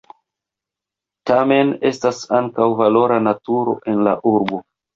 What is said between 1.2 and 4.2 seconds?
Tamen estas ankaŭ valora naturo en la